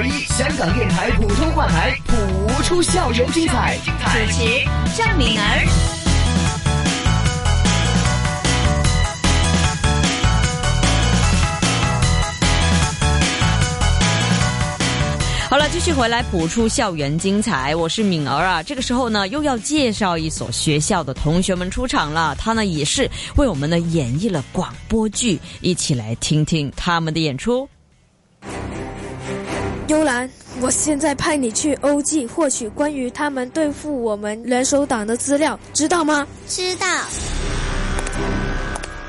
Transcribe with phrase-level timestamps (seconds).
[0.00, 3.76] 二一，香港电台普通话台谱出校园精彩。
[3.84, 3.90] 主
[4.32, 4.64] 持
[4.96, 5.66] 张敏儿。
[15.50, 17.76] 好了，继续回来谱出校园精彩。
[17.76, 22.34] 我是敏儿啊，这个时候呢，又要介绍一所学校的同学们出场了。
[22.38, 27.68] 他呢，也是为我们呢演绎了广播剧，一起来听听他们的演出。
[29.90, 30.30] 幽兰，
[30.60, 36.24] 我现在派你去欧记获取关于他们对付我们联手党的资料，知道吗？
[36.46, 36.86] 知道。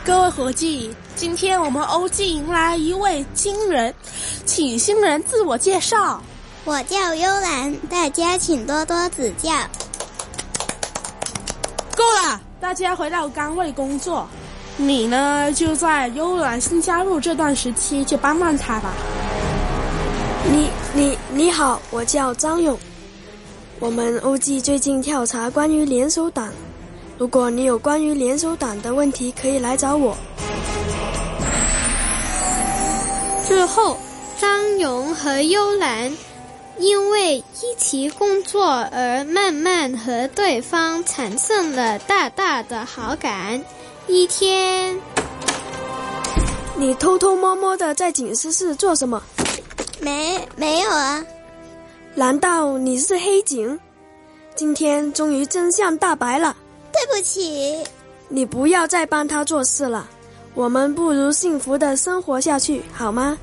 [0.04, 3.94] 各位伙计，今天我们欧记迎来一位新人，
[4.44, 6.20] 请新人自我介绍。
[6.66, 9.52] 我叫幽兰，大家请多多指教。
[11.96, 14.28] 够了，大家回到岗位工作。
[14.78, 18.92] 你呢，就在幽兰新加入这段时期就帮帮他吧。
[20.50, 22.78] 你你你好，我叫张勇。
[23.80, 26.52] 我们欧记最近调查关于联手党，
[27.18, 30.16] 如果你有关于联手党的问题，可以来找我。
[33.48, 33.98] 之后，
[34.40, 36.12] 张勇和幽兰。
[36.78, 43.64] 因为一起工作而慢慢和对方产生了大大的好感。
[44.08, 45.00] 一天，
[46.76, 49.22] 你偷偷摸摸的在警司室做什么？
[50.02, 51.24] 没没有啊？
[52.16, 53.80] 难道你是黑警？
[54.56, 56.56] 今天终于真相大白了。
[56.92, 57.84] 对不起，
[58.28, 60.10] 你不要再帮他做事了。
[60.54, 63.38] 我们不如幸福的生活下去，好吗？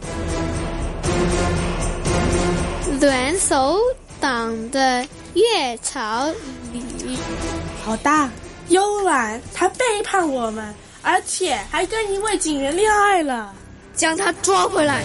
[3.00, 3.78] 暖手
[4.20, 6.27] 党的月草
[6.72, 6.83] 里，
[7.84, 8.28] 好大！
[8.69, 13.55] 幽兰他背叛我们，而且还跟一位警员恋爱了，
[13.95, 15.03] 将他抓回来。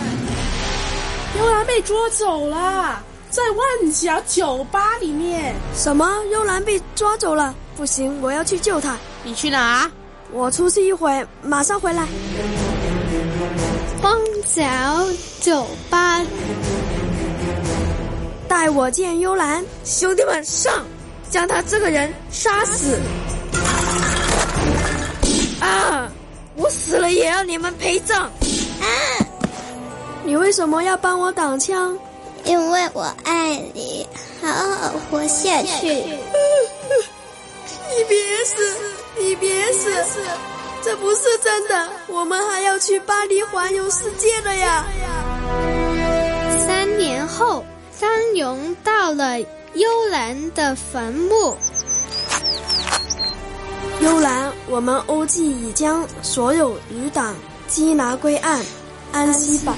[1.38, 5.56] 幽兰被捉走了，在万角酒吧里面。
[5.76, 6.08] 什么？
[6.32, 7.56] 幽兰被抓走了？
[7.76, 8.96] 不行，我要去救他。
[9.24, 9.90] 你去哪？
[10.32, 12.08] 我出去一会，马上回来。
[14.02, 14.16] 万
[14.56, 14.64] 角
[15.42, 16.22] 酒吧。
[18.48, 20.86] 带我见幽兰，兄弟们上，
[21.32, 23.00] 将他这个人杀死！
[25.60, 26.08] 啊！
[26.56, 28.26] 我死了也要你们陪葬！
[28.26, 29.23] 啊！
[30.24, 31.98] 你为什么要帮我挡枪？
[32.46, 34.08] 因为我爱你，
[34.42, 35.88] 好好活下去。
[37.90, 38.78] 你别死！
[39.18, 39.90] 你别死！
[40.82, 44.86] 这不是真的，我们还要去巴黎环游世界的呀！
[46.68, 47.64] 三年后。
[47.96, 51.56] 张勇到了幽兰的坟墓。
[54.02, 57.34] 幽兰，我们欧记已将所有余党
[57.70, 58.62] 缉拿归案，
[59.14, 59.78] 安息吧。